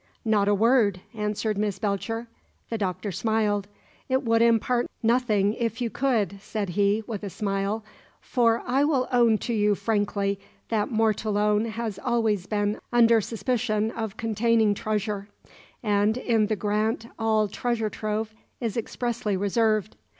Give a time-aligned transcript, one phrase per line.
[0.25, 2.25] "Not a word", answered Miss Belcher.
[2.71, 3.67] The Doctor smiled.
[4.09, 7.85] "It would impart nothing it you could," said he, with a smile,
[8.19, 14.17] "for I will own to you frankly that Mortallone has always been under suspicion of
[14.17, 15.27] containing treasure,
[15.83, 19.97] and in the grant all treasure trove is expressly reserved.